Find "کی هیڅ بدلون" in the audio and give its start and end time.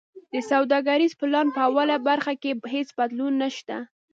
2.41-3.33